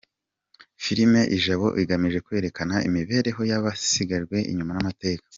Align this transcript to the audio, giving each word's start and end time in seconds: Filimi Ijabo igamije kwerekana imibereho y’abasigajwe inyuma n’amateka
Filimi 0.83 1.21
Ijabo 1.37 1.67
igamije 1.81 2.19
kwerekana 2.25 2.75
imibereho 2.87 3.41
y’abasigajwe 3.49 4.37
inyuma 4.51 4.71
n’amateka 4.73 5.25